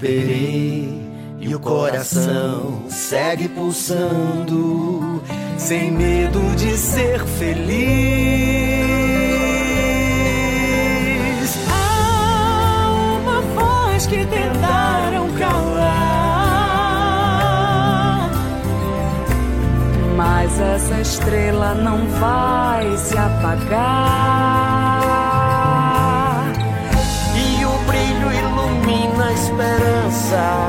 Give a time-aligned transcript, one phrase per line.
[0.00, 0.88] Esperei
[1.38, 5.22] e o coração segue pulsando,
[5.58, 7.68] sem medo de ser feliz.
[11.70, 15.90] Há uma voz que tentaram calar,
[20.16, 24.79] Mas essa estrela não vai se apagar.
[30.30, 30.59] desire.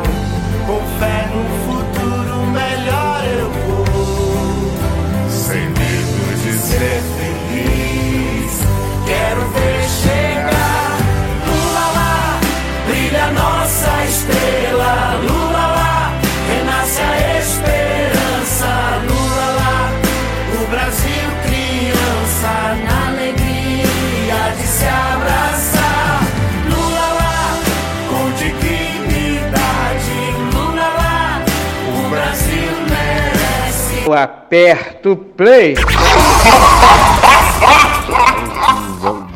[34.12, 35.73] Eu aperto play.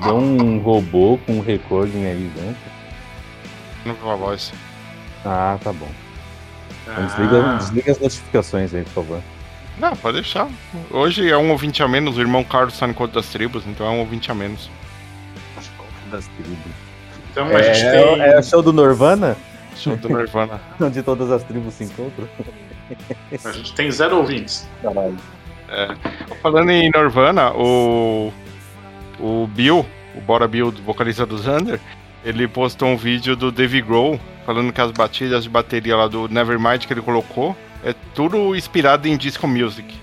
[0.04, 2.58] Deu um robô com um recording aí dentro.
[3.86, 4.52] Não com a voz.
[5.23, 5.88] Ah, tá bom.
[6.84, 9.22] Então desliga, desliga as notificações aí, por favor.
[9.80, 10.50] Não, pode deixar.
[10.92, 13.88] Hoje é um ouvinte a menos, o irmão Carlos tá no encontro das tribos, então
[13.88, 14.70] é um ouvinte a menos.
[16.12, 16.58] Das tribos.
[17.31, 18.22] Então a É, gente é, tem.
[18.22, 19.38] é o show do Nirvana?
[19.78, 20.59] Show do Nirvana.
[20.81, 22.28] Onde todas as tribos se encontram?
[23.44, 24.67] A gente tem zero ouvintes.
[24.81, 25.17] Caralho.
[26.41, 28.31] Falando em Nirvana, o.
[29.19, 31.80] O Bill, o Bora Bill, vocalista do Xander,
[32.23, 36.28] ele postou um vídeo do Dave Grohl falando que as batidas de bateria lá do
[36.28, 39.95] Nevermind que ele colocou é tudo inspirado em disco music.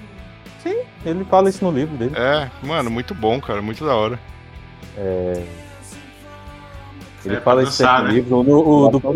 [0.63, 2.13] Sim, ele fala isso no livro dele.
[2.17, 4.19] É, mano, muito bom, cara, muito da hora.
[4.97, 5.43] É,
[7.25, 8.13] Ele É, fala isso no né?
[8.13, 8.43] livro.
[8.43, 9.11] No, o, do, Tá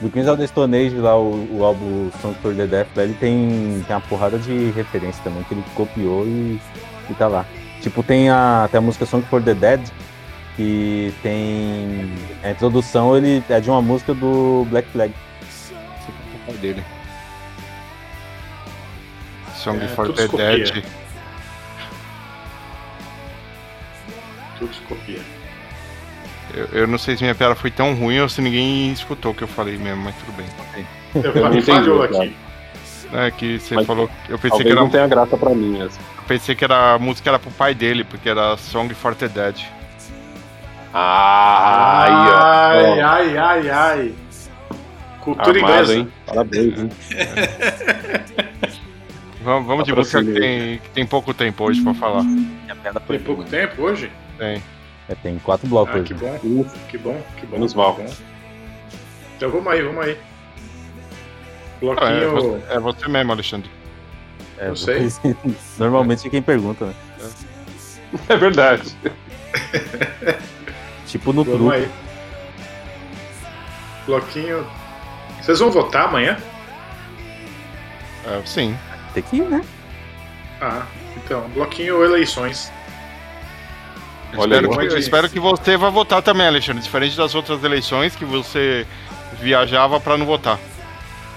[0.00, 3.04] Do Queens of the Stone Age, lá, o, o álbum Song for the Death, lá,
[3.04, 6.60] ele tem, tem uma porrada de referência também, que ele copiou e,
[7.08, 7.46] e tá lá.
[7.80, 9.80] Tipo, tem a, tem a música Song for the Dead,
[10.56, 12.12] que tem.
[12.42, 15.14] A introdução ele é de uma música do Black Flag.
[15.70, 16.84] O pai dele.
[19.54, 20.56] Song É, for the copia.
[20.58, 20.84] Dead.
[24.58, 25.35] Tudo se copia.
[26.56, 29.34] Eu, eu não sei se minha piada foi tão ruim ou se ninguém escutou o
[29.34, 30.46] que eu falei mesmo, mas tudo bem.
[31.22, 32.24] Eu entendi, falhou cara.
[32.24, 32.36] aqui.
[33.12, 34.10] É que você Mas falou.
[34.28, 35.98] Eu pensei que, era, não tenha graça pra mim essa.
[36.00, 39.28] eu pensei que era, a música era pro pai dele, porque era Song for the
[39.28, 39.54] Dead.
[40.92, 42.70] Ah.
[42.72, 44.14] Ai, Ó, ai, ai, ai.
[45.20, 45.94] Cultura Amado, inglesa.
[45.94, 46.12] hein?
[46.26, 46.90] Parabéns, hein?
[49.42, 52.24] Vamos, vamos de música que tem, que tem pouco tempo hoje pra falar.
[53.06, 54.10] Tem pouco tempo hoje?
[54.36, 54.60] Tem.
[55.08, 56.38] É, tem quatro blocos Ah, que bom,
[56.90, 57.56] que bom, que bom.
[57.56, 57.94] Menos mal.
[57.94, 58.06] bom.
[59.36, 60.18] Então vamos aí, vamos aí.
[62.00, 62.30] Ah, é, Bloquinho.
[62.32, 63.70] você, é você mesmo, Alexandre.
[64.58, 65.08] É, não sei.
[65.78, 66.94] Normalmente é quem pergunta, né?
[68.28, 68.96] É verdade.
[71.06, 71.72] Tipo no Vamos truco.
[71.72, 71.88] aí.
[74.06, 74.66] Bloquinho.
[75.40, 76.36] Vocês vão votar amanhã?
[78.26, 78.76] É, sim.
[79.14, 79.64] Tem que ir, né?
[80.60, 80.84] Ah,
[81.16, 81.48] então.
[81.50, 82.72] Bloquinho eleições.
[84.38, 84.88] Olha espero, aí.
[84.88, 86.82] que, eu espero que você vá votar também, Alexandre.
[86.82, 88.86] Diferente das outras eleições que você
[89.40, 90.58] viajava pra não votar.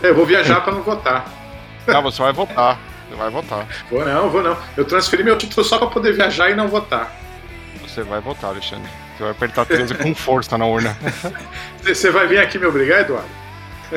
[0.01, 1.25] Eu vou viajar pra não votar.
[1.87, 2.77] Não, você vai votar.
[3.09, 3.65] Você vai votar.
[3.89, 4.55] Vou não, vou não.
[4.77, 7.11] Eu transferi meu título só pra poder viajar e não votar.
[7.81, 8.87] Você vai votar, Alexandre.
[9.17, 10.95] Você vai apertar 13 com força na urna.
[11.81, 13.27] Você- vai vir aqui me obrigar, Eduardo?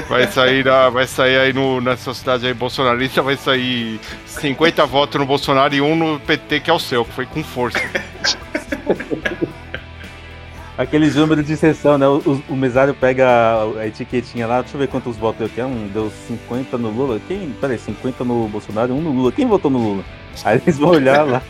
[0.09, 5.21] Vai sair, da, vai sair aí no, nessa cidade aí bolsonarista, vai sair 50 votos
[5.21, 7.79] no Bolsonaro e um no PT, que é o seu, que foi com força.
[10.77, 12.09] Aqueles números de sessão, né?
[12.09, 13.29] O, o mesário pega
[13.79, 15.69] a, etiquetinha lá, deixa eu ver quantos votos eu quero.
[15.69, 17.21] Um deu 50 no Lula.
[17.29, 17.51] Quem?
[17.61, 19.31] Peraí, 50 no Bolsonaro, um no Lula.
[19.33, 20.05] Quem votou no Lula?
[20.45, 21.43] Aí eles vão olhar lá.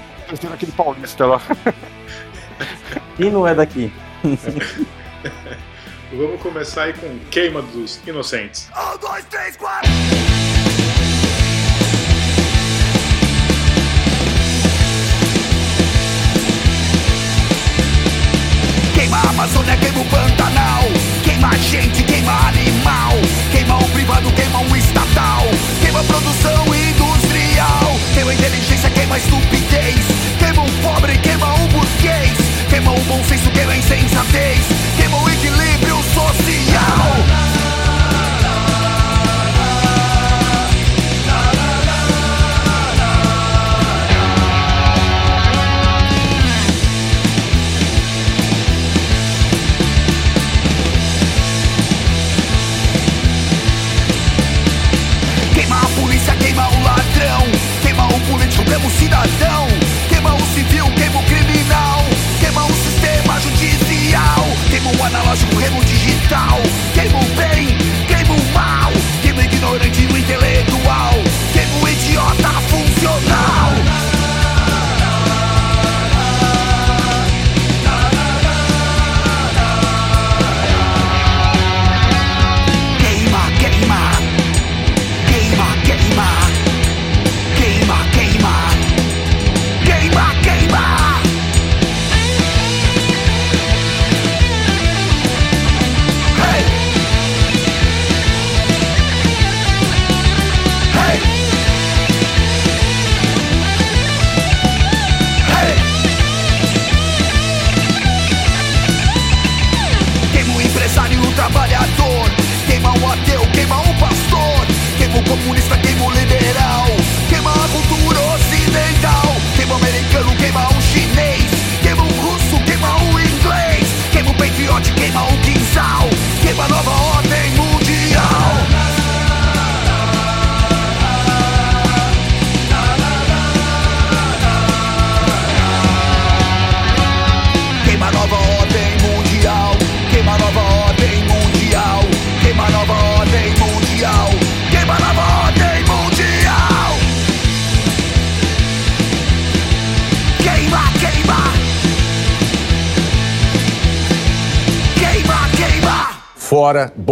[0.53, 1.41] Aquele paulista lá.
[3.17, 3.93] Quem não é daqui?
[6.13, 8.71] Vamos começar aí com Queima dos Inocentes.
[8.77, 9.91] Um, dois, três, quatro.
[19.13, 20.85] Queima a Amazônia, queima o Pantanal.
[21.23, 23.13] Queima a gente, queima animal.
[23.51, 25.43] Queima o privado, queima o estatal.
[25.83, 28.01] Queima a produção industrial.
[28.15, 30.01] Queima a inteligência, queima a estupidez.
[30.39, 32.39] Queima o pobre, queima o burguês.
[32.71, 34.65] Queima o bom senso, queima a insensatez.
[34.97, 37.32] Queima o equilíbrio social
[59.13, 59.67] cidadão.
[60.09, 62.05] Queima o civil, queima o criminal.
[62.41, 64.47] Queima o sistema judicial.
[64.71, 66.61] Queima o analógico, queima o digital.
[66.95, 67.92] Queima o bem.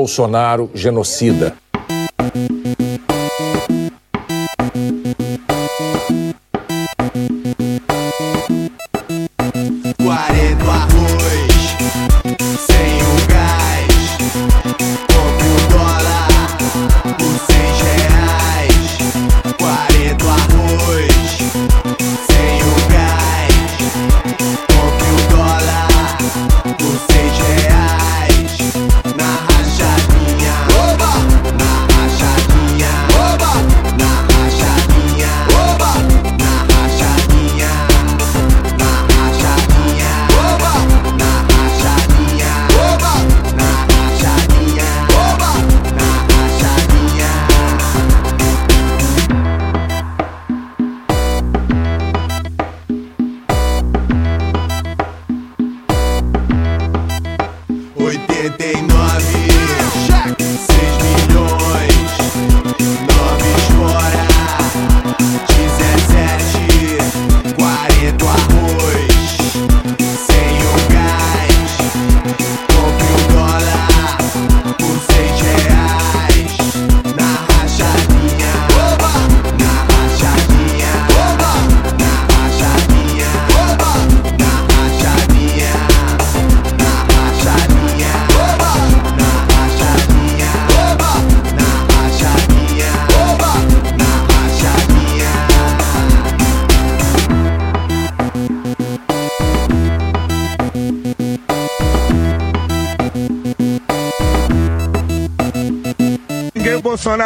[0.00, 1.55] Bolsonaro genocida.
[58.60, 59.00] they know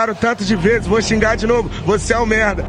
[0.04, 1.70] xingaram tanto de vezes, vou xingar de novo.
[1.86, 2.64] Você é um merda.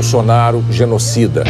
[0.00, 1.44] Bolsonaro genocida.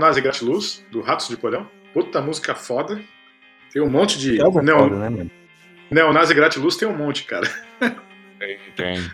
[0.00, 1.68] Neonazi Gratiluz, do Ratos de Porão.
[1.92, 2.98] Puta música foda.
[3.70, 4.40] Tem um monte de.
[4.40, 4.52] É Neo...
[4.52, 5.30] foda, né, mano?
[5.90, 7.46] Neonazi Gratiluz tem um monte, cara.
[8.38, 8.96] Tem, tem.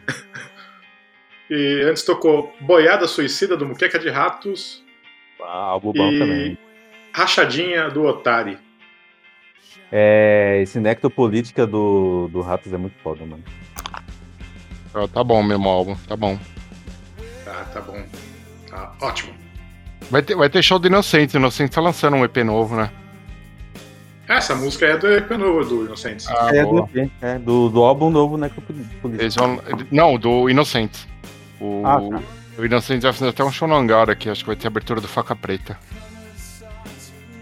[1.48, 4.84] E antes tocou Boiada Suicida, do Muqueca de Ratos.
[5.40, 6.58] Ah, álbum bom e também.
[7.12, 8.58] Rachadinha, do Otari.
[9.92, 13.44] É, esse Nectopolítica do, do Ratos é muito foda, mano.
[14.92, 16.36] Ó, Tá bom mesmo o álbum, tá bom.
[17.44, 18.04] Tá, tá bom.
[18.68, 19.45] Tá ótimo.
[20.10, 21.34] Vai ter, vai ter show do Inocentes.
[21.34, 22.90] O Inocentes tá lançando um EP novo, né?
[24.28, 26.26] Essa música é do EP novo do Inocentes.
[26.28, 26.88] Ah, é, boa.
[26.92, 29.08] do, é do, do álbum novo Nectopolítica.
[29.08, 29.60] Eles vão,
[29.90, 31.06] não, do Inocentes.
[31.60, 32.20] O, Ah, tá.
[32.58, 34.28] o Inocentes vai fazer até um show no hangar aqui.
[34.28, 35.78] Acho que vai ter a abertura do Faca Preta.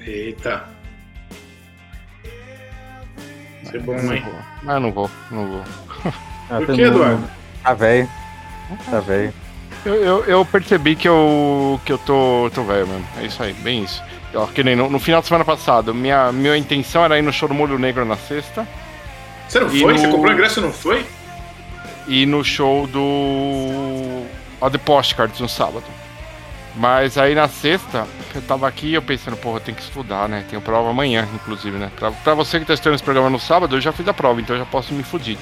[0.00, 0.64] Eita.
[3.62, 4.22] Isso é bom, hein?
[4.66, 5.64] eu não vou, não vou.
[6.50, 7.24] Ah, Por que, Eduardo?
[7.62, 8.08] Tá velho.
[8.90, 9.32] Tá velho.
[9.84, 13.06] Eu, eu, eu percebi que eu, que eu tô, tô velho mesmo.
[13.20, 14.02] É isso aí, bem isso.
[14.34, 17.32] Ó, que nem no, no final de semana passado, minha, minha intenção era ir no
[17.32, 18.66] show do Molho Negro na sexta
[19.48, 19.92] Você não foi?
[19.92, 21.06] no- Você comprou ingresso e não foi?
[22.06, 24.24] e no show do.
[24.60, 25.84] Ó, The Postcards no sábado.
[26.76, 30.44] Mas aí na sexta, eu tava aqui eu pensando, porra, eu tenho que estudar, né?
[30.50, 31.90] Tenho prova amanhã, inclusive, né?
[31.96, 34.40] Pra, pra você que tá estudando esse programa no sábado, eu já fiz a prova,
[34.40, 35.40] então eu já posso me fudido.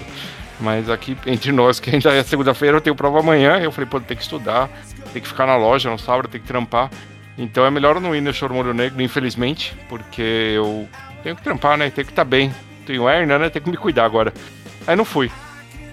[0.63, 3.59] Mas aqui, entre nós, que ainda é segunda-feira, eu tenho prova amanhã.
[3.59, 4.71] Eu falei, pô, tem que estudar,
[5.13, 6.89] tem que ficar na loja no sábado, tem que trampar.
[7.37, 10.89] Então é melhor não ir no show do Molho Negro, infelizmente, porque eu
[11.23, 11.91] tenho que trampar, né?
[11.91, 12.55] Tenho que estar bem.
[12.87, 13.51] Tenho hernia, né?
[13.51, 14.33] Tenho que me cuidar agora.
[14.87, 15.31] Aí não fui.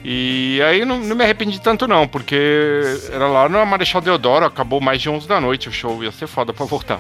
[0.04, 4.79] E aí não, não me arrependi tanto não, porque era lá na Marechal Deodoro, acabou
[4.79, 7.00] mais de 11 da noite o show, ia ser foda pra voltar.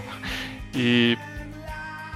[0.75, 1.17] E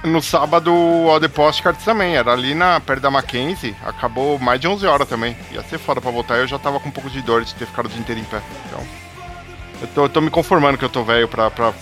[0.04, 4.68] no sábado o The Postcards também, era ali na, perto da Mackenzie, acabou mais de
[4.68, 5.36] 11 horas também.
[5.50, 7.66] Ia ser foda pra voltar, eu já tava com um pouco de dor de ter
[7.66, 8.40] ficado o dia inteiro em pé.
[8.66, 8.86] Então,
[9.82, 11.72] eu tô, eu tô me conformando que eu tô velho pra, pra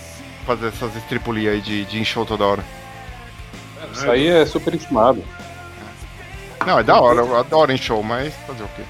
[0.45, 2.63] fazer essas estripulias aí de, de show toda hora.
[3.93, 5.23] Isso aí é super estimado.
[6.65, 8.83] Não, é da hora, eu adoro em show, mas fazer o quê?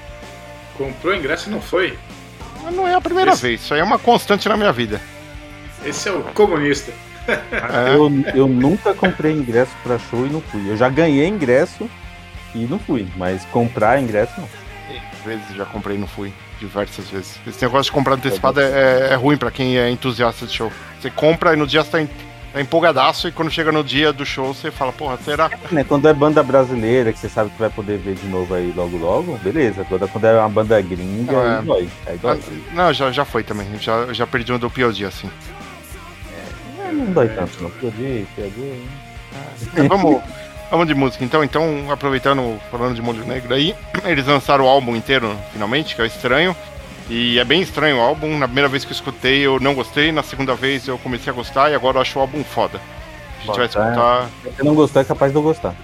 [0.78, 1.98] Comprou ingresso e não foi?
[2.62, 5.00] Mas não é a primeira Esse- vez, isso aí é uma constante na minha vida.
[5.84, 6.92] Esse é o comunista.
[7.28, 7.94] É.
[7.96, 10.68] Eu, eu nunca comprei ingresso pra show e não fui.
[10.70, 11.88] Eu já ganhei ingresso
[12.54, 14.48] e não fui, mas comprar ingresso não.
[15.24, 16.32] vezes já comprei e não fui.
[16.60, 17.38] Diversas vezes.
[17.46, 20.70] Esse negócio de comprar antecipado é, é- é ruim pra quem é entusiasta de show.
[21.00, 22.08] Você compra e no dia você tá, em-
[22.52, 25.50] tá empolgadaço e quando chega no dia do show você fala, porra, será?
[25.72, 28.72] Né, Quando é banda brasileira, que você sabe que vai poder ver de novo aí
[28.76, 29.80] logo logo, beleza.
[29.80, 31.58] Agora quando é uma banda gringa, É.
[31.58, 31.88] aí dói.
[32.06, 32.40] Aí dói.
[32.72, 33.66] Não, já, já foi também.
[33.80, 35.28] Já, já perdi um do POD assim.
[36.94, 37.70] Não dói tanto, não.
[37.70, 38.82] Perdi, perdi.
[39.74, 40.22] Mas vamos,
[40.70, 41.42] vamos de música então.
[41.42, 46.04] Então, aproveitando, falando de Molho Negro aí, eles lançaram o álbum inteiro finalmente, que é
[46.04, 46.56] o Estranho.
[47.08, 48.38] E é bem estranho o álbum.
[48.38, 50.10] Na primeira vez que eu escutei, eu não gostei.
[50.10, 51.70] Na segunda vez, eu comecei a gostar.
[51.70, 52.80] E agora eu acho o álbum foda.
[53.42, 53.68] A gente vai é.
[53.68, 54.30] escutar.
[54.42, 55.74] Se você não gostar, é capaz de eu gostar.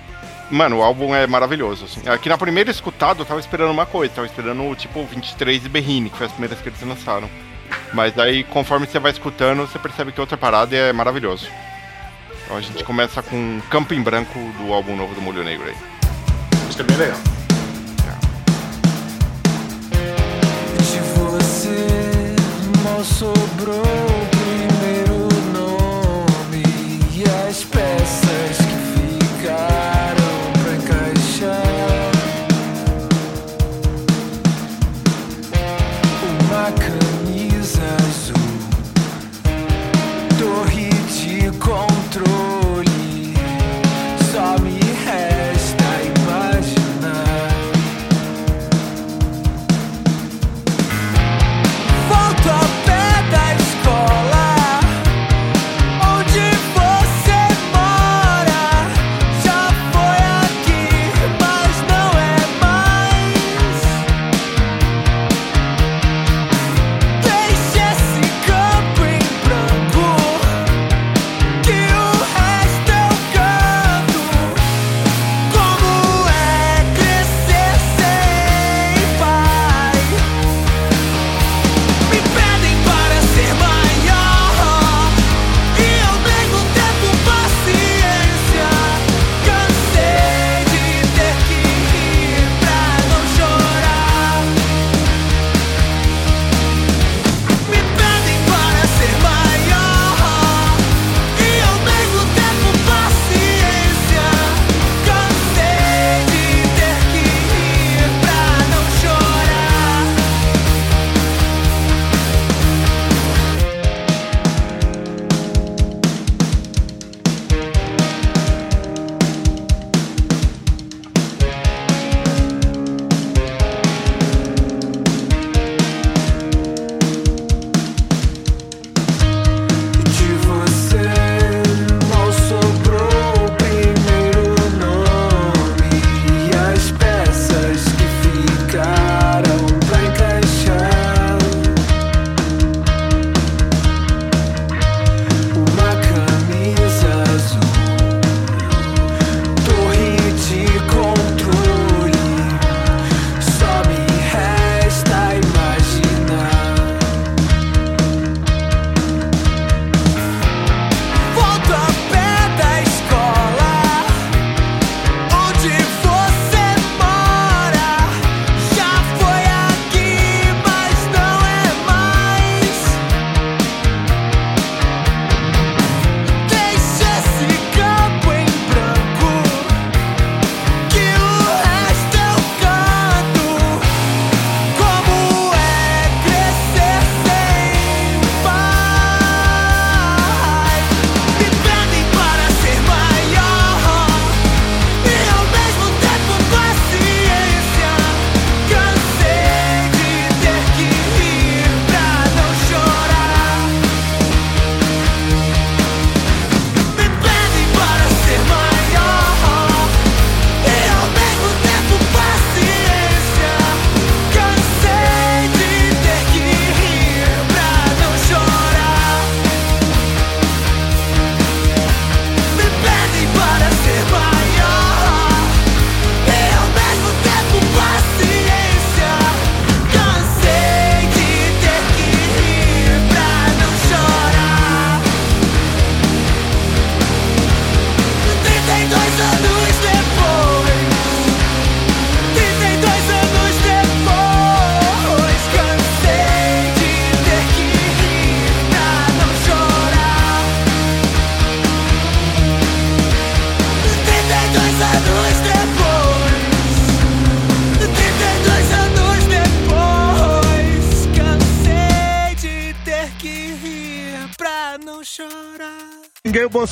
[0.51, 1.85] Mano, o álbum é maravilhoso.
[1.85, 2.09] Assim.
[2.09, 4.15] Aqui na primeira escutada, eu tava esperando uma coisa.
[4.15, 7.29] Tava esperando, tipo, 23 e Berrine, que foi as primeiras que eles lançaram.
[7.93, 11.49] Mas aí, conforme você vai escutando, você percebe que outra parada é maravilhoso.
[12.45, 15.77] Então a gente começa com Campo em Branco do álbum novo do Molho Negro aí.
[16.69, 17.19] Isso é bem legal.
[20.79, 22.35] De você
[22.83, 26.65] mal sobrou o primeiro nome
[27.15, 28.30] e as peças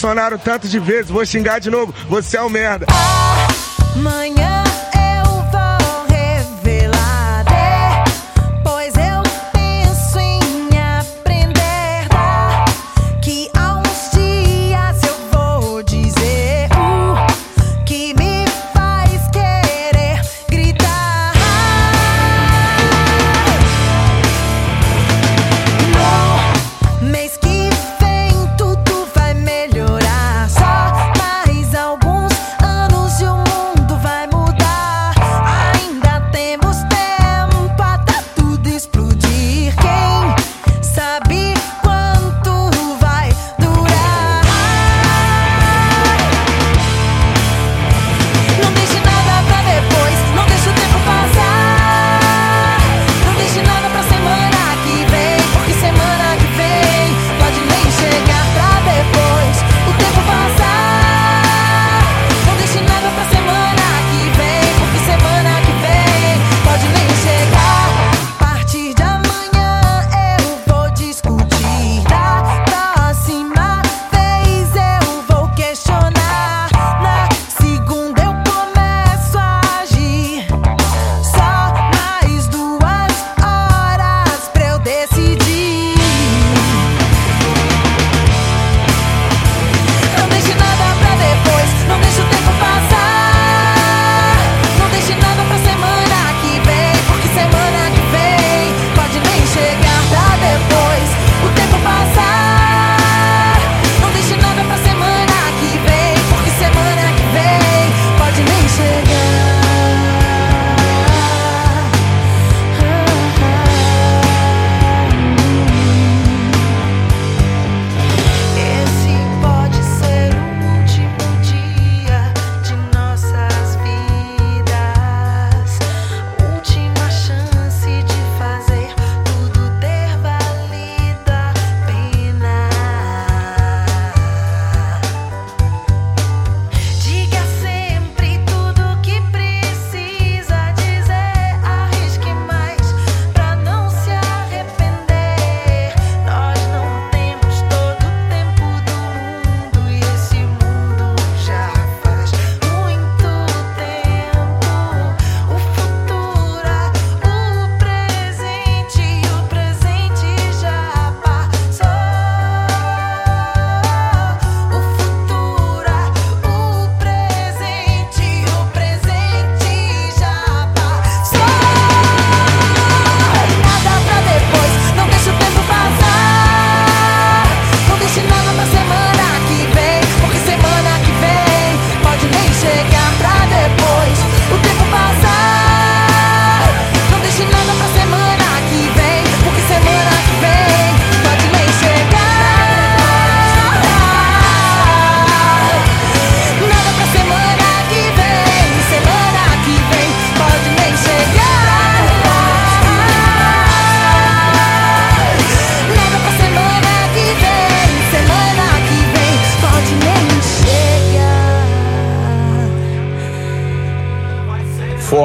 [0.09, 2.87] Bolsonaro tanto de vezes, vou xingar de novo, você é um merda.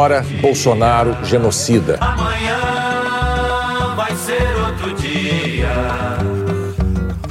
[0.03, 1.97] Fora Bolsonaro genocida.
[2.01, 2.59] Amanhã
[3.95, 5.69] vai ser outro dia.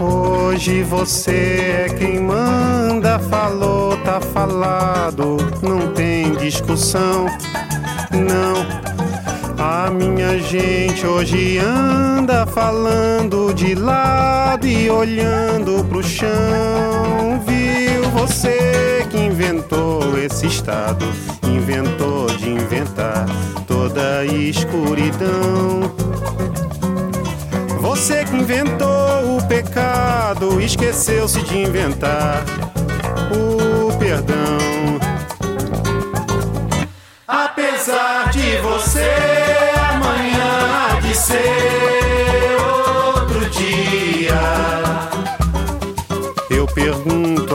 [0.01, 7.27] Hoje você é quem manda, falou, tá falado, não tem discussão,
[8.11, 8.65] não.
[9.63, 19.02] A minha gente hoje anda falando de lado e olhando pro chão, viu você
[19.33, 21.07] inventou esse estado,
[21.43, 23.25] inventou de inventar
[23.67, 25.91] toda a escuridão.
[27.81, 32.45] Você que inventou o pecado, esqueceu-se de inventar
[33.33, 35.01] o perdão.
[37.27, 39.11] Apesar de você
[39.95, 41.92] amanhã há de ser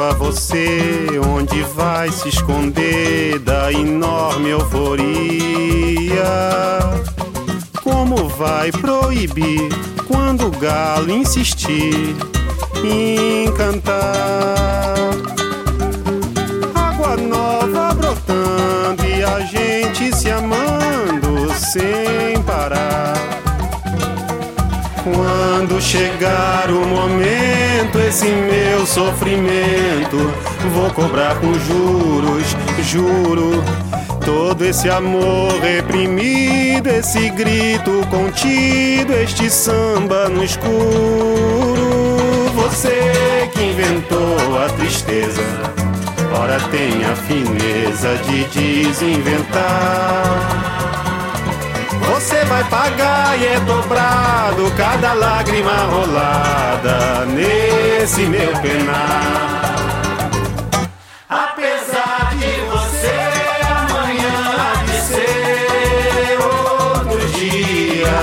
[0.09, 6.23] a você onde vai se esconder da enorme euforia.
[7.83, 9.67] Como vai proibir
[10.07, 12.15] quando o galo insistir
[12.85, 14.95] em cantar?
[16.73, 22.06] Água nova brotando e a gente se amando sem
[25.13, 30.17] quando chegar o momento, esse meu sofrimento,
[30.73, 33.63] vou cobrar com juros, juro.
[34.25, 40.67] Todo esse amor reprimido, esse grito contido, este samba no escuro.
[42.55, 45.41] Você que inventou a tristeza,
[46.33, 48.43] ora tem a fineza de
[48.83, 50.67] desinventar.
[52.27, 59.73] Você vai pagar e é dobrado cada lágrima rolada nesse meu penar.
[61.29, 63.15] Apesar de você
[63.63, 68.19] amanhã ser outro dia.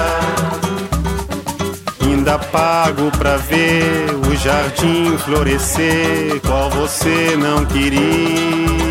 [2.02, 8.84] Ainda pago pra ver o jardim florescer, qual você não queria.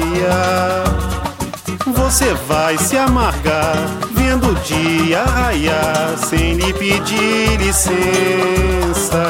[2.13, 3.75] Você vai se amargar
[4.11, 9.23] vendo o dia raiar sem lhe pedir licença.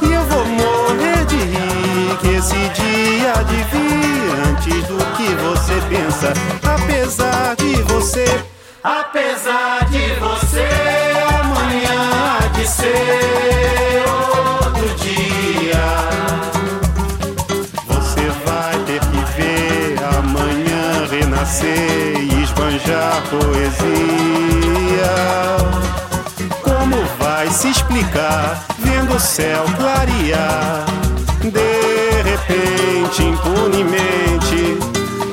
[0.00, 5.74] E eu vou morrer de rir que esse dia de vir antes do que você
[5.90, 6.32] pensa.
[6.62, 8.40] Apesar de você,
[8.84, 10.68] apesar de você,
[11.40, 13.91] amanhã há de ser
[21.60, 25.12] e esbanjar poesia.
[26.62, 30.86] Como vai se explicar vendo o céu clarear?
[31.42, 34.78] De repente, impunemente,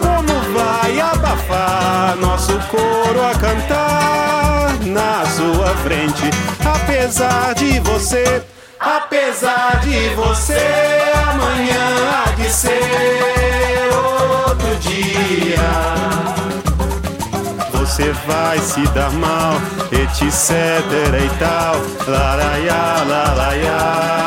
[0.02, 6.30] como vai abafar nosso coro a cantar na sua frente?
[6.66, 8.44] Apesar de você,
[8.80, 15.60] apesar de você, amanhã há de ser outro dia.
[17.74, 19.56] Você vai se dar mal,
[19.92, 20.22] etc
[21.13, 21.76] e tal.
[22.08, 24.19] Laraiá, laraiá,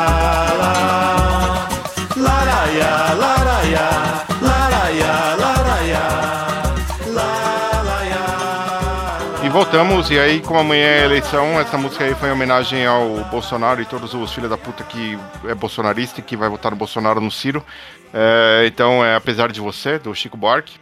[9.73, 13.81] voltamos, e aí, como amanhã é eleição, essa música aí foi em homenagem ao Bolsonaro
[13.81, 17.19] e todos os filhos da puta que é bolsonarista e que vai votar no Bolsonaro
[17.19, 17.65] no Ciro.
[18.13, 20.77] É, então, é Apesar de Você, do Chico Buarque.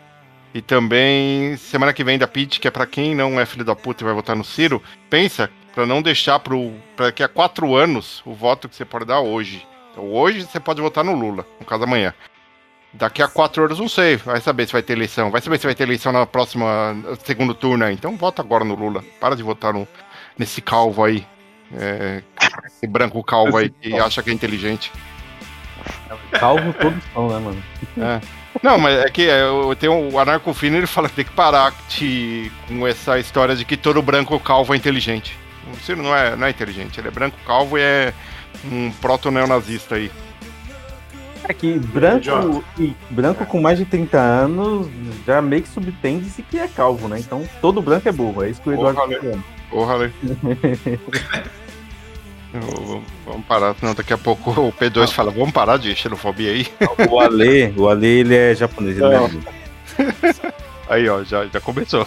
[0.53, 3.77] E também, semana que vem da Pete, que é pra quem não é filho da
[3.77, 7.73] puta e vai votar no Ciro, pensa pra não deixar pro, pra daqui a quatro
[7.73, 9.65] anos o voto que você pode dar hoje.
[9.93, 12.13] Então, hoje você pode votar no Lula, no caso amanhã.
[12.93, 14.17] Daqui a quatro anos, não sei.
[14.17, 15.31] Vai saber se vai ter eleição.
[15.31, 17.93] Vai saber se vai ter eleição na próxima segundo turno aí.
[17.93, 19.03] Então vota agora no Lula.
[19.19, 19.87] Para de votar no,
[20.37, 21.25] nesse calvo aí.
[21.73, 22.21] É,
[22.65, 24.91] esse branco calvo aí que acha que é inteligente.
[26.31, 27.63] Calvo todos são, né, mano?
[27.97, 28.21] É.
[28.61, 31.31] Não, mas é que é, eu tenho o Anarco Fino, ele fala que tem que
[31.31, 31.73] parar
[32.67, 35.37] com essa história de que todo branco calvo é inteligente.
[35.71, 38.13] O Ciro não é, não é inteligente, ele é branco calvo e é
[38.65, 40.11] um proto-neonazista aí.
[41.43, 44.87] É que branco, e branco com mais de 30 anos
[45.25, 47.19] já meio que subtende-se que é calvo, né?
[47.19, 48.43] Então todo branco é burro.
[48.43, 49.43] É isso que o Eduardo tá falando.
[49.69, 50.13] Porra, Ale.
[53.25, 56.67] Vamos parar, senão daqui a pouco o P2 fala, vamos parar de xenofobia aí.
[57.09, 59.41] O Ale, o Ale, ele é japonês, ele não é burro.
[60.89, 62.05] Aí, ó, já, já começou.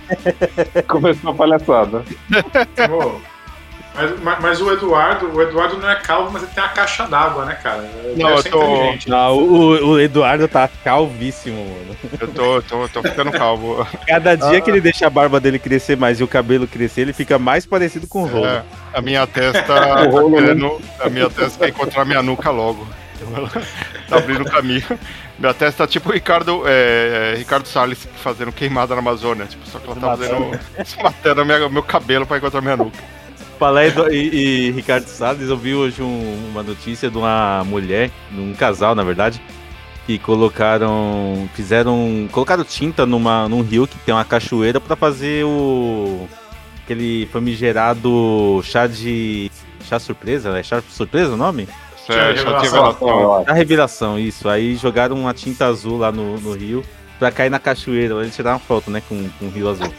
[0.88, 2.02] Começou a palhaçada.
[3.96, 7.06] Mas, mas- mas o Eduardo, o Eduardo não é calvo, mas ele tem uma caixa
[7.06, 7.88] d'água, né, cara?
[8.04, 9.08] Ele Não, eu tô- inteligente.
[9.08, 11.96] Não, o, o Eduardo tá calvíssimo, mano.
[12.20, 13.86] Eu tô, tô, tô ficando calvo.
[14.06, 17.12] Cada dia que ele deixa a barba dele crescer mais e o cabelo crescer, ele
[17.12, 18.46] fica mais parecido com o rolo.
[18.46, 20.42] É, a minha testa tá O rolo, né?
[20.48, 22.86] querendo, a minha testa quer encontrar minha nuca logo.
[23.18, 23.48] Então ela
[24.08, 24.84] tá abrindo caminho.
[25.38, 29.46] Minha testa tá tipo o Ricardo, é, é, Ricardo Salles fazendo queimada na Amazônia.
[29.46, 32.98] Tipo, só que ela tá fazendo, se matando minha, meu cabelo pra encontrar minha nuca.
[33.86, 38.40] Edu- e, e Ricardo Salles, eu vi hoje um- uma notícia de uma mulher, de
[38.40, 39.40] um casal, na verdade,
[40.06, 41.48] que colocaram.
[41.54, 42.28] Fizeram.
[42.30, 46.28] Colocaram tinta numa, num rio que tem uma cachoeira pra fazer o.
[46.84, 49.50] aquele famigerado chá de.
[49.88, 50.62] chá surpresa, né?
[50.62, 51.68] Chá surpresa o nome?
[52.08, 53.44] É chá de revelação.
[53.48, 54.48] A revelação, isso.
[54.48, 56.84] Aí jogaram uma tinta azul lá no, no rio
[57.18, 58.14] pra cair na cachoeira.
[58.16, 59.92] Eles tiraram uma foto, né, com, com o rio azul.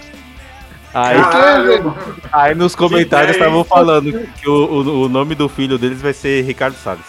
[1.00, 1.96] Aí, Caralho,
[2.34, 6.12] aí nos comentários ideia, estavam falando que o, o, o nome do filho deles vai
[6.12, 7.06] ser Ricardo Salles.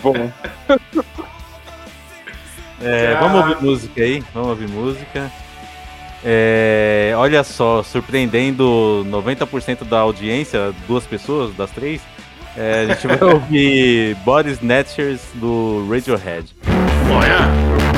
[0.00, 0.30] Bom.
[2.80, 5.32] É, vamos ouvir música aí, vamos ouvir música.
[6.24, 12.00] É, olha só, surpreendendo 90% da audiência, duas pessoas das três.
[12.56, 16.54] é, a gente vai ouvir Body Snatchers do Radiohead.
[16.64, 17.97] É,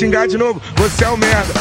[0.00, 1.59] xingar de novo, você é o merda.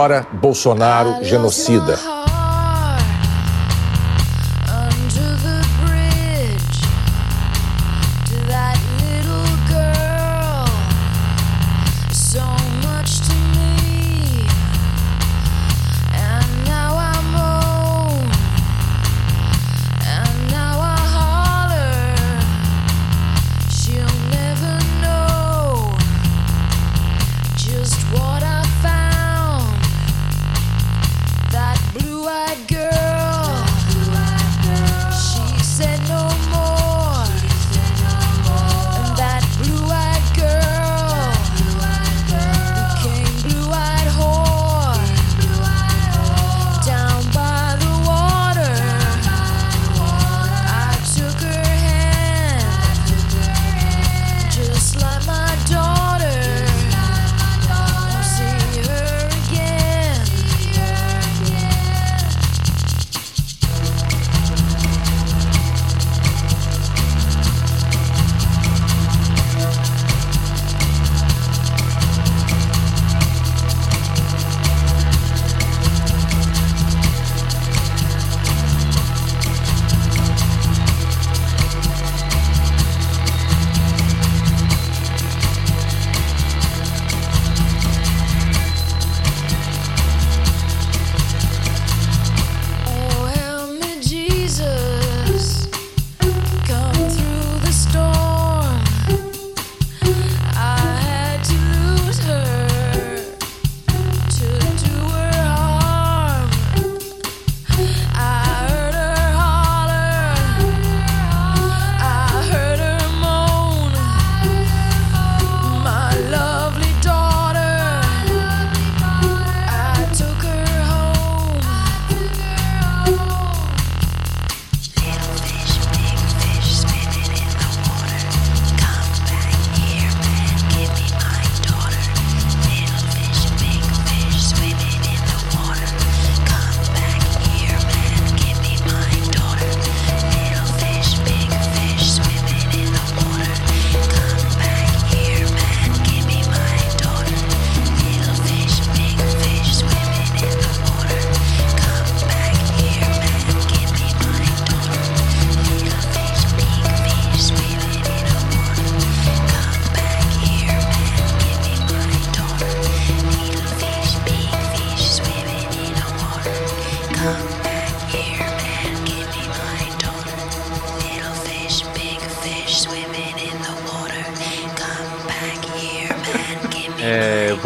[0.00, 2.09] Fora Bolsonaro genocida.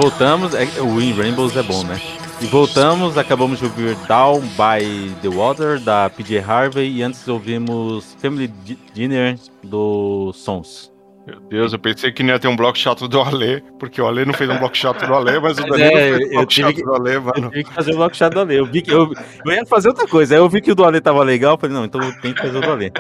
[0.09, 1.99] Voltamos, é, o In Rainbows é bom, né?
[2.43, 8.15] E voltamos, acabamos de ouvir Down by the Water, da PJ Harvey, e antes ouvimos
[8.21, 10.93] Family Di- Dinner, do Sons.
[11.27, 14.07] Meu Deus, eu pensei que não ia ter um bloco chato do Ale, porque o
[14.07, 16.31] Ale não fez um bloco chato do Ale, mas o Danilo é, fez um eu
[16.33, 17.51] bloco chato que- do Eu mano.
[17.51, 18.57] tive que fazer o bloco chato do Ale.
[18.57, 19.11] Eu, vi que, eu,
[19.47, 21.59] eu ia fazer outra coisa, aí eu vi que o do Ale tava legal, eu
[21.59, 22.93] falei, não, então eu tenho que fazer o do Ale.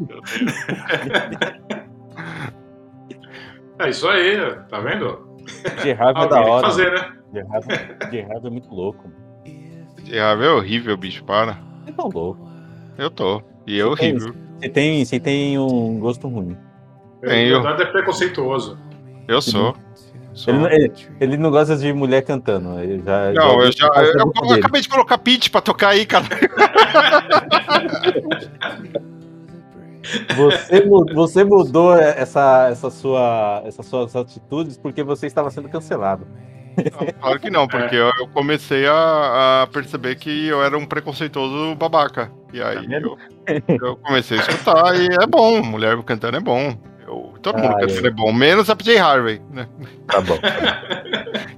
[3.80, 4.36] É isso aí,
[4.68, 5.27] tá vendo?
[5.98, 6.66] Harvey é da hora.
[6.66, 7.12] fazer, né?
[7.52, 9.10] Harvey é muito louco.
[10.10, 11.58] Ah, é horrível, bicho, para.
[11.84, 12.48] Você tá louco.
[12.96, 13.42] Eu tô.
[13.66, 14.34] E é horrível.
[14.58, 16.56] Você tem, você tem um gosto ruim.
[17.20, 17.56] Tenho.
[17.62, 18.78] Na verdade é preconceituoso.
[19.26, 19.76] Eu sou.
[20.32, 20.54] Sou.
[20.54, 22.78] Ele, não- ele, ele não gosta de mulher cantando.
[22.80, 23.86] Ele já, Não, eu já.
[23.92, 24.60] já Eu, ouviu eu dele.
[24.60, 26.24] acabei de colocar pitch pra tocar aí, cara.
[30.36, 36.26] Você, você mudou essa, essa sua, essas suas atitudes porque você estava sendo cancelado.
[37.20, 41.74] Claro que não, porque eu, eu comecei a, a perceber que eu era um preconceituoso
[41.74, 42.30] babaca.
[42.52, 43.18] E aí eu,
[43.82, 46.78] eu comecei a escutar e é bom, mulher cantando é bom.
[47.06, 48.10] Eu- todo mundo Ah, cantando é.
[48.10, 49.68] é bom, menos a PJ Harvey, né?
[50.06, 50.38] Tá bom.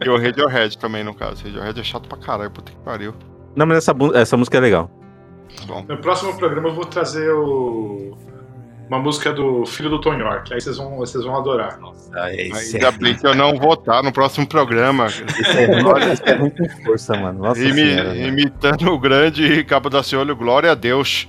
[0.03, 1.45] E o Radiohead também, no caso.
[1.45, 3.13] Radiohead é chato pra caralho, puta que pariu.
[3.55, 4.91] Não, mas essa, essa música é legal.
[5.67, 5.85] Bom.
[5.87, 8.17] No próximo programa eu vou trazer o...
[8.91, 10.53] uma música do filho do Tom York.
[10.53, 11.79] Aí vocês vão, vocês vão adorar.
[12.13, 15.07] Ainda bem que eu não vou estar no próximo programa.
[15.39, 17.39] Isso é ruim, isso é força, mano.
[17.39, 18.17] Nossa Imi- senhora.
[18.17, 21.29] imitando o grande Cabo da Ciolho, glória a Deus.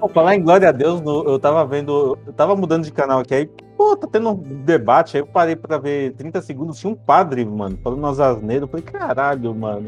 [0.00, 2.18] Pô, falar em glória a Deus, no- eu tava vendo.
[2.26, 3.46] Eu tava mudando de canal aqui, aí,
[3.76, 7.44] pô, tá tendo um debate, aí eu parei pra ver 30 segundos, tinha um padre,
[7.44, 8.62] mano, falando umas asneiras.
[8.62, 9.86] Eu falei, caralho, mano.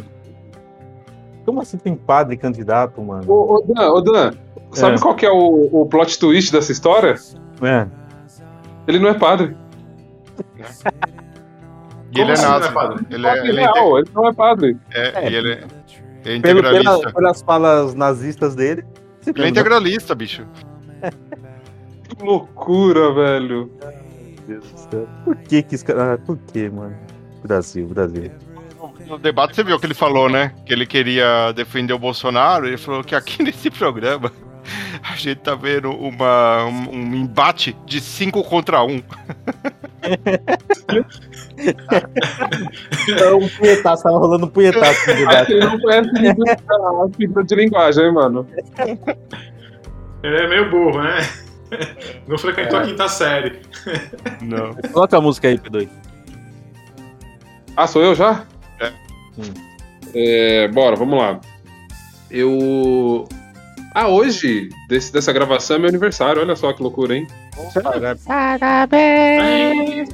[1.51, 3.25] Como assim tem padre candidato, mano?
[3.27, 4.33] Ô, ô, Dan, ô, Dan,
[4.71, 4.99] sabe É.
[5.01, 7.17] qual que é o, o plot twist dessa história?
[7.61, 7.89] É.
[8.87, 9.57] Ele não é padre.
[12.13, 12.69] E ele é assim, nazi.
[12.69, 13.07] né, padre?
[13.11, 14.77] Ele é, ele é, Real, ele não é padre.
[14.93, 16.99] é, e ele é, é Pelo, integralista.
[16.99, 18.85] pela- pelas falas nazistas dele.
[19.27, 20.47] Ele é integralista, bicho.
[22.09, 23.71] Que loucura, velho.
[24.47, 25.09] Meu Deus do céu.
[25.25, 26.15] Por que que esse cara.
[26.15, 26.95] Ah, por que, mano?
[27.43, 28.31] Brasil, Brasil.
[29.07, 30.53] No debate você viu o que ele falou, né?
[30.65, 32.67] Que ele queria defender o Bolsonaro.
[32.67, 34.33] Ele falou que aqui nesse programa
[35.03, 38.91] a gente tá vendo uma, um, um embate de 5 contra 1.
[38.91, 39.03] Um.
[43.19, 45.53] É um punhetaço, tava rolando um punhetaço no debate.
[45.53, 48.47] ele não conhece a figura de linguagem, hein, mano.
[50.23, 51.19] Ele é meio burro, né?
[52.27, 53.61] Não frequentou a quinta série.
[54.43, 54.75] Não.
[54.93, 55.89] Coloca a música aí, P2.
[57.77, 58.45] Ah, sou eu já?
[60.15, 60.69] É.
[60.69, 61.41] Bora, vamos lá.
[62.31, 63.27] Eu.
[63.93, 67.27] Ah, hoje, desse, dessa gravação é meu aniversário, olha só que loucura, hein?
[67.75, 68.23] Parabéns!
[68.25, 70.09] Parabéns,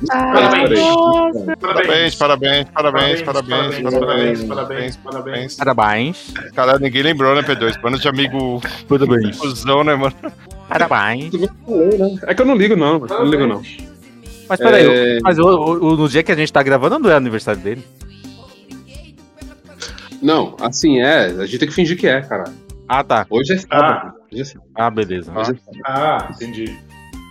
[1.60, 5.56] parabéns, parabéns, parabéns, parabéns, parabéns, parabéns, parabéns.
[5.56, 6.34] Parabéns.
[6.54, 7.80] Cara, ninguém lembrou, né, P2?
[7.80, 9.36] Bando de amigo Parabéns.
[9.38, 10.14] cuzão, né, mano?
[10.68, 11.32] Parabéns.
[12.26, 12.94] É que eu não ligo, não.
[12.94, 13.62] Eu não ligo, não.
[14.48, 15.18] Mas peraí, É.
[15.22, 17.84] mas o, o- no dia que a gente tá gravando não é aniversário dele?
[20.27, 22.53] Não, assim é, a gente tem que fingir que é, cara.
[22.89, 23.24] Ah, tá.
[23.31, 24.16] Hoje é sábado.
[24.33, 24.70] Hoje é sábado.
[24.74, 25.31] Ah, beleza.
[25.31, 25.83] Hoje é sábado.
[25.87, 26.77] Ah, entendi.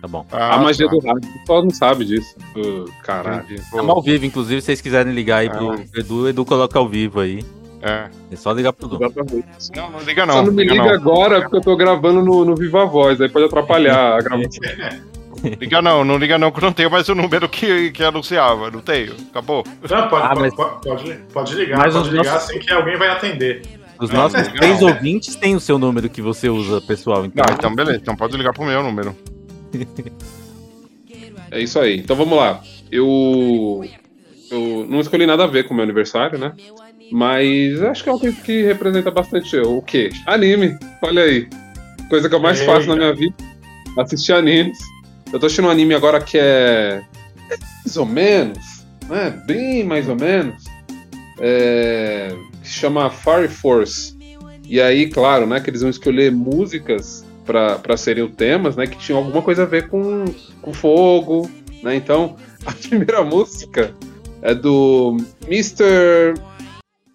[0.02, 0.26] Tá bom.
[0.32, 2.38] A magia do rádio, o pessoal não sabe disso.
[2.56, 3.54] Ô, caralho.
[3.54, 6.88] Estamos ao vivo, inclusive, se vocês quiserem ligar aí pro Edu, o Edu coloca ao
[6.88, 7.44] vivo aí.
[7.82, 8.08] É.
[8.32, 8.98] É só ligar pro Edu.
[9.76, 10.34] Não, não liga não.
[10.36, 10.90] Só não me liga não.
[10.90, 14.50] agora porque eu tô gravando no, no Viva Voz, aí pode atrapalhar a gravação.
[15.60, 18.70] Liga não, não liga não, que eu não tenho mais o número que, que anunciava.
[18.72, 19.14] Não tenho.
[19.30, 19.64] Acabou.
[19.90, 22.98] Não, pode, Ah, pode, mas- pode, pode ligar, Mas pode ligar nossos- assim que alguém
[22.98, 23.62] vai atender.
[24.00, 27.26] Os Não, nossos três ouvintes têm o seu número que você usa, pessoal.
[27.26, 27.98] Então, Não, então beleza.
[28.02, 29.16] Então pode ligar pro meu número.
[31.52, 31.98] É isso aí.
[32.00, 32.62] Então vamos lá.
[32.92, 33.86] Eu.
[34.52, 36.54] Eu não escolhi nada a ver com o meu aniversário, né?
[37.12, 40.10] Mas acho que é uma coisa que representa bastante o quê?
[40.26, 40.78] Anime.
[41.02, 41.48] Olha aí.
[42.10, 43.34] Coisa que eu mais faço na minha vida.
[43.98, 44.78] Assistir animes.
[45.32, 47.02] Eu tô assistindo um anime agora que é.
[47.84, 48.86] Mais ou menos.
[49.10, 49.30] Né?
[49.46, 50.64] Bem mais ou menos.
[51.40, 52.36] É...
[52.62, 54.16] Que chama Fire Force.
[54.68, 55.60] E aí, claro, né?
[55.60, 58.88] Que eles vão escolher músicas para serem o temas, né?
[58.88, 60.26] Que tinham alguma coisa a ver com,
[60.62, 61.50] com fogo,
[61.84, 61.96] né?
[61.96, 63.94] Então, a primeira música
[64.42, 65.18] é do
[65.48, 66.34] Mr.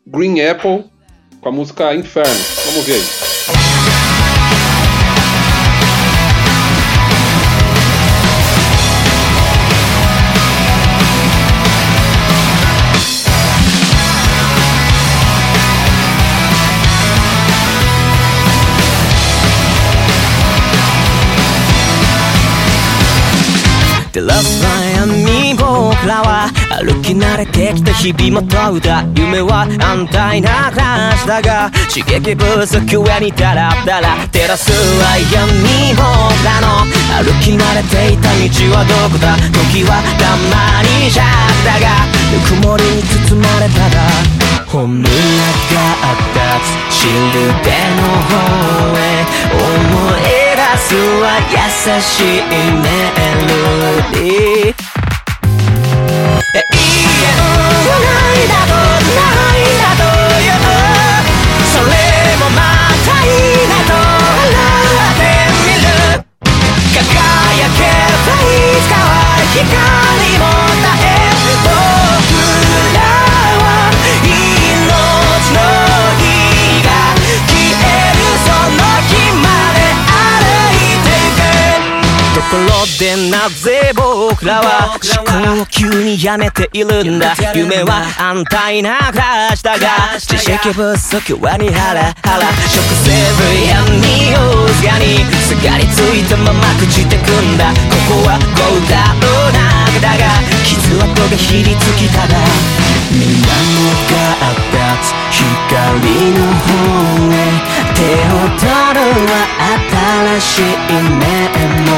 [0.06, 0.84] Green Apple
[1.40, 2.44] com a música Inferno.
[2.66, 3.29] Vamos ver aí.
[24.20, 25.66] でラストラインに僕
[26.06, 26.48] らは
[26.84, 36.04] 歩き慣れてきた日々も問うた夢は安泰な暮らしだが刺激不足上にダラダラ照らすは闇僕
[36.44, 36.84] らの
[37.16, 44.04] 歩き慣れていた道はどこだ時はたまにシャクだがぬくもりに包まれたら
[44.66, 46.90] 本音があった。
[47.00, 48.36] シルベの方
[48.98, 49.64] へ思
[50.18, 50.39] い
[50.70, 51.58] 出すは優
[52.00, 52.86] しいメ
[53.26, 53.58] ロ
[54.12, 54.78] ディー
[55.70, 58.78] 永遠はないだと
[59.10, 59.18] な
[59.50, 60.06] いだと
[60.38, 60.62] いう
[61.66, 61.90] それ
[62.38, 62.58] もま
[63.02, 64.54] たいいなと笑
[65.10, 65.26] って
[65.58, 66.22] みる
[66.94, 67.02] 輝
[67.74, 69.58] けばいつかは光
[70.38, 70.69] も
[82.98, 87.34] でなぜ僕らは思考を急にやめているんだ。
[87.54, 97.72] 夢は安泰な暮らしだが知識不足はにハラハラ食せぶや匂いがにすがりついたまま朽ちてくんだ。
[98.08, 99.20] ここはゴーダの
[99.52, 102.34] 中だが傷跡がひりつきただ。
[103.12, 104.96] みんなのがあった
[105.30, 106.00] 光
[106.32, 108.08] の方へ手を
[108.56, 108.64] 取
[108.96, 109.44] るは
[110.40, 110.72] 新しい
[111.20, 111.52] メ
[111.84, 111.92] モ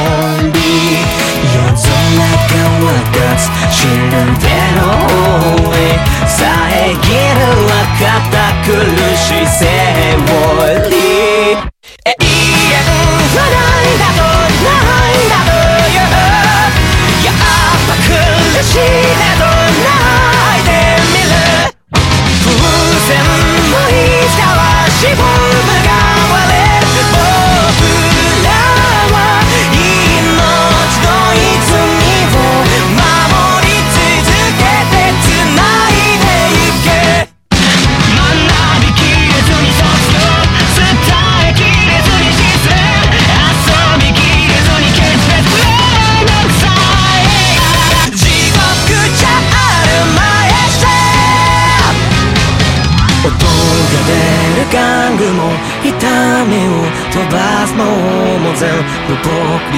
[0.51, 1.07] リー
[1.55, 5.95] 夜空が渡すシルベの方へ
[6.27, 8.03] 遮るは堅
[8.65, 8.75] 苦
[9.15, 9.61] しいセ
[10.19, 10.35] オ
[10.89, 11.71] リー
[12.03, 12.83] 永遠
[13.35, 13.72] はな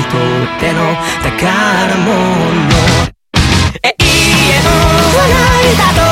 [0.06, 0.80] っての
[1.24, 2.14] 宝物。
[3.82, 6.05] 永遠はないだと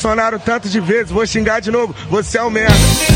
[0.00, 1.94] Bolsonaro tanto de vezes, vou xingar de novo.
[2.08, 3.09] Você é o merda.「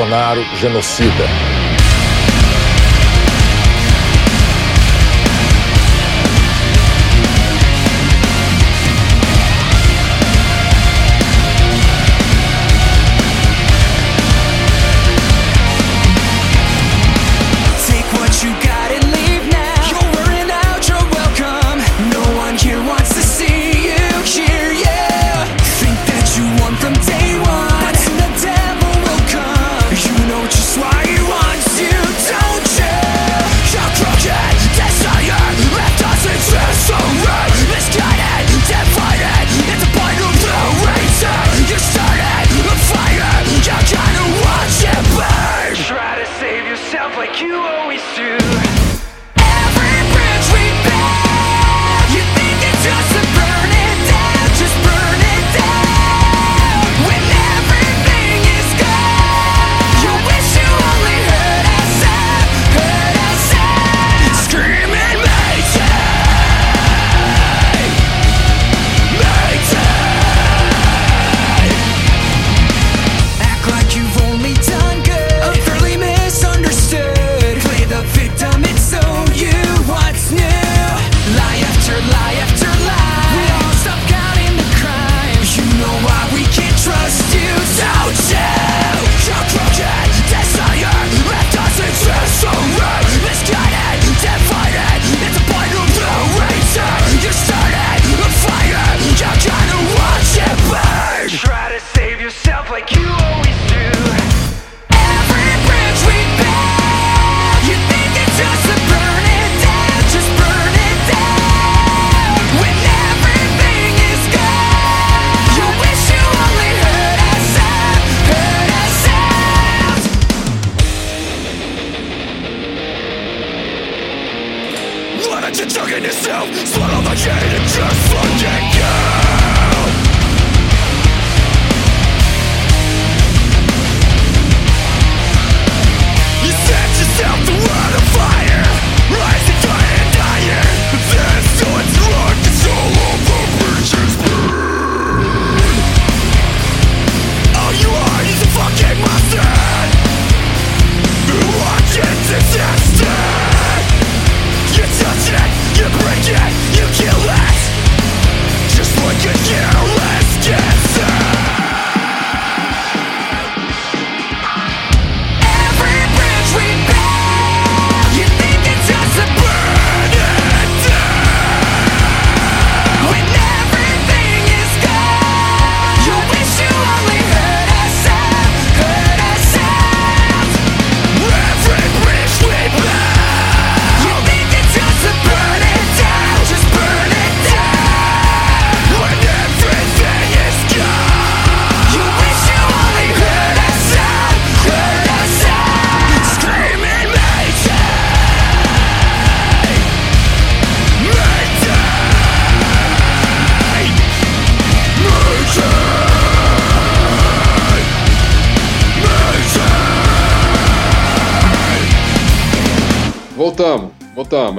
[0.00, 1.49] Bolsonaro genocida.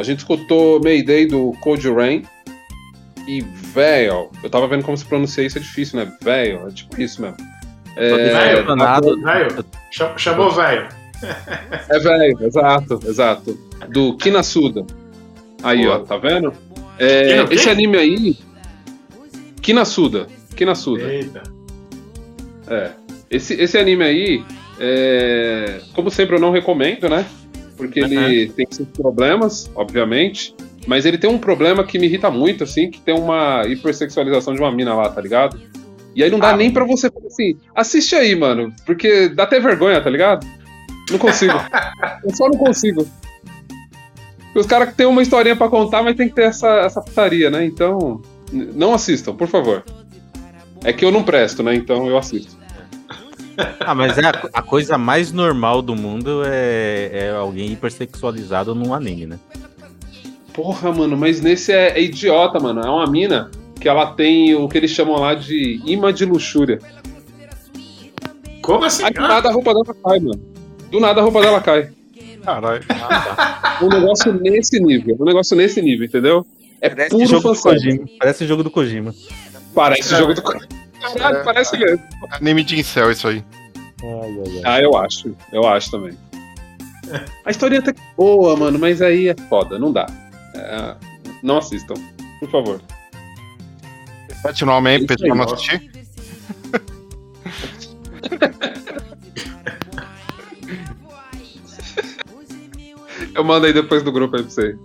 [0.02, 2.24] A gente escutou Mayday do Code Rain.
[3.28, 4.32] E Veil.
[4.44, 6.12] Eu tava vendo como se pronuncia isso, é difícil, né?
[6.24, 6.68] Veil.
[6.68, 7.38] É tipo isso mesmo.
[7.96, 9.22] É, velho.
[9.24, 9.66] Velho.
[10.18, 10.90] Chamou velho.
[11.88, 13.60] É velho, exato, exato.
[13.90, 14.86] Do Kinasuda.
[15.62, 15.98] Aí, Boa.
[15.98, 16.52] ó, tá vendo?
[16.98, 18.38] É, esse anime aí.
[19.62, 20.28] Kinasuda.
[20.56, 21.04] Kinasuda.
[21.04, 21.44] Eita.
[22.68, 22.92] É.
[23.30, 24.44] Esse, esse anime aí.
[24.80, 27.24] É, como sempre, eu não recomendo, né?
[27.82, 28.08] porque uhum.
[28.08, 30.56] ele tem seus problemas, obviamente.
[30.86, 34.60] Mas ele tem um problema que me irrita muito, assim, que tem uma hipersexualização de
[34.60, 35.60] uma mina lá, tá ligado?
[36.16, 39.44] E aí não dá ah, nem para você falar assim, assiste aí, mano, porque dá
[39.44, 40.46] até vergonha, tá ligado?
[41.10, 41.54] Não consigo.
[42.24, 43.08] eu só não consigo.
[44.54, 47.50] Os caras que têm uma historinha para contar, mas tem que ter essa, essa putaria,
[47.50, 47.66] né?
[47.66, 48.22] Então,
[48.52, 49.84] não assistam, por favor.
[50.84, 51.74] É que eu não presto, né?
[51.74, 52.61] Então eu assisto.
[53.80, 58.94] Ah, mas é a, a coisa mais normal do mundo é, é alguém hipersexualizado num
[58.94, 59.40] anime, né?
[60.54, 62.82] Porra, mano, mas nesse é, é idiota, mano.
[62.82, 63.50] É uma mina
[63.80, 66.80] que ela tem o que eles chamam lá de imã de luxúria.
[68.62, 69.04] Como assim?
[69.04, 70.42] Aí do nada a roupa dela cai, mano.
[70.92, 71.90] Do nada a roupa dela cai.
[72.44, 72.84] Caralho.
[73.82, 75.18] Um negócio nesse nível.
[75.20, 76.46] Um negócio nesse nível, entendeu?
[76.80, 77.56] É Parece puro jogo.
[77.56, 78.06] Kojima.
[78.20, 79.14] Parece jogo do Kojima.
[79.74, 80.42] Parece jogo do
[81.02, 82.04] Caralho, parece mesmo.
[82.30, 83.44] Anime de incel, isso aí.
[84.64, 85.36] Ah, eu acho.
[85.52, 86.18] Eu acho também.
[87.46, 90.08] A história até que boa, mano, mas aí é foda, não dá.
[90.56, 90.96] É,
[91.44, 91.96] não assistam,
[92.40, 92.82] por favor.
[94.44, 95.92] Pede o nome aí, Pedro, aí, pra não assistir.
[103.34, 104.78] Eu mando aí depois do grupo aí pra vocês.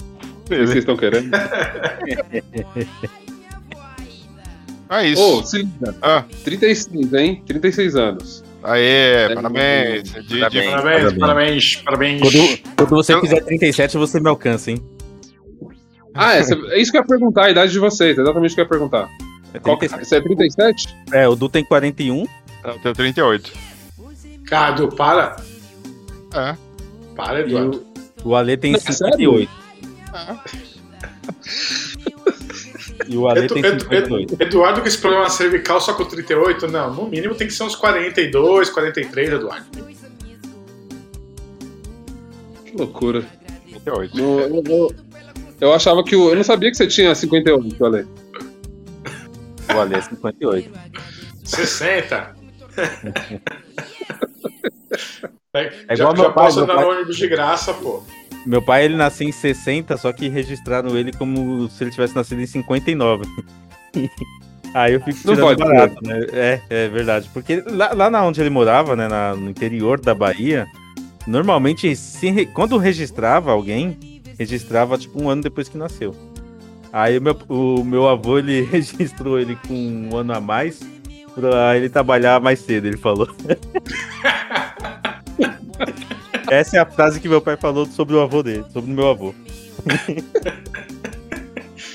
[0.47, 1.31] Que vocês estão querendo?
[4.89, 5.23] É isso.
[5.23, 5.95] Ô, se liga.
[6.03, 6.25] Ah.
[6.45, 7.43] 36, hein?
[7.47, 8.45] 36 anos.
[8.63, 10.11] Aê, parabéns.
[10.11, 12.21] Parabéns, De- de- Parabéns, parabéns, parabéns.
[12.21, 14.83] Quando, quando você fizer 37, você me alcança, hein?
[16.15, 18.61] Ah, é, é isso que eu ia perguntar, a idade de vocês, exatamente o que
[18.61, 19.09] eu ia perguntar.
[19.53, 20.97] É Qual que- Você é 37?
[21.13, 22.27] É, o Du tem 41.
[22.65, 23.53] Eu tenho 38.
[24.47, 25.37] Cadu, para.
[26.35, 26.57] É.
[27.15, 27.85] Para, Eduardo.
[28.25, 29.51] O Ale tem Não, 58.
[33.09, 34.35] E o Ale Edu- tem Edu- 58.
[34.35, 36.67] Edu- Eduardo com esse problema cervical só com 38?
[36.69, 39.67] Não, no mínimo tem que ser uns 42, 43, Eduardo.
[42.65, 43.25] Que loucura.
[43.71, 44.17] 38.
[44.17, 44.95] No- eu, eu-
[45.61, 46.31] eu achava que o.
[46.31, 48.07] Eu não sabia que você tinha 58, Ale.
[49.75, 50.71] O Ale é 58.
[51.45, 52.35] 60.
[55.55, 56.85] É já igual já meu pai, posso meu andar pai.
[56.85, 58.03] no ônibus de graça, pô.
[58.47, 62.41] Meu pai, ele nasceu em 60, só que registraram ele como se ele tivesse nascido
[62.41, 63.25] em 59.
[64.73, 66.27] Aí eu fico tirando pode barato, né?
[66.33, 67.29] É, é verdade.
[67.33, 70.67] Porque lá, lá na onde ele morava, né, na- no interior da Bahia,
[71.27, 73.99] normalmente, se quando registrava alguém,
[74.39, 76.15] registrava tipo um ano depois que nasceu.
[76.93, 80.81] Aí o meu, o meu avô, ele registrou ele com um ano a mais
[81.35, 83.29] pra ele trabalhar mais cedo, ele falou.
[86.51, 89.09] Essa é a frase que meu pai falou sobre o avô dele, sobre o meu
[89.09, 89.35] avô.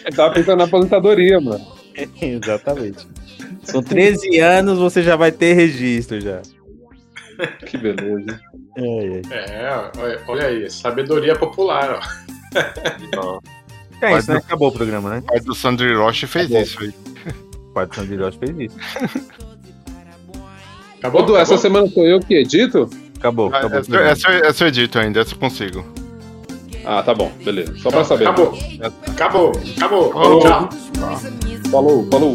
[0.06, 1.66] Eu tava pensando na aposentadoria, mano.
[2.22, 3.08] Exatamente.
[3.64, 6.42] São 13 anos, você já vai ter registro já.
[7.66, 8.40] Que beleza.
[8.78, 13.40] É, É, olha, olha aí, sabedoria popular, ó.
[14.02, 14.14] é.
[14.14, 14.38] é isso, né?
[14.38, 15.18] Acabou o programa, né?
[15.20, 16.64] O pai do Sandro Hiroshi fez Acabou.
[16.64, 16.94] isso aí.
[17.56, 18.78] O pai do Sandro Hiroshi fez isso.
[20.98, 21.24] Acabou?
[21.26, 21.58] Du, essa Acabou?
[21.58, 22.90] semana sou eu que edito?
[23.22, 23.80] Acabou, Ah, acabou.
[23.80, 25.86] Essa, essa, essa eu edito ainda, essa eu consigo.
[26.84, 27.76] Ah, tá bom, beleza.
[27.78, 28.28] Só pra saber.
[28.28, 28.58] Acabou.
[29.08, 29.52] Acabou.
[29.78, 30.12] Acabou.
[30.16, 30.40] Oh.
[30.40, 30.70] Tchau.
[31.70, 32.34] Falou, falou.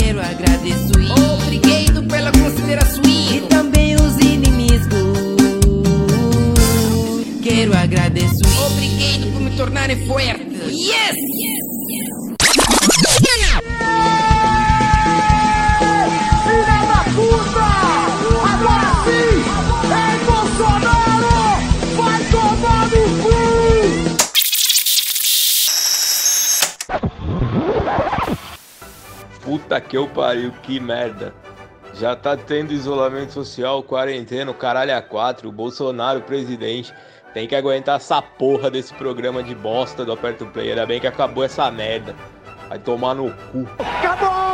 [0.00, 1.12] Quero agradecer.
[1.44, 3.02] Obrigado pela consideração.
[3.06, 4.88] E também os inimigos.
[7.44, 8.46] Quero agradecer.
[8.66, 10.48] Obrigado por me tornarem forte.
[10.72, 11.16] Yes!
[13.18, 13.27] Filha
[29.48, 31.32] Puta que eu pariu, que merda.
[31.94, 36.92] Já tá tendo isolamento social, quarentena, o caralho a quatro, o Bolsonaro presidente.
[37.32, 40.68] Tem que aguentar essa porra desse programa de bosta do Aperto Play.
[40.68, 42.14] Ainda bem que acabou essa merda.
[42.68, 43.66] Vai tomar no cu.
[43.78, 44.47] Acabou!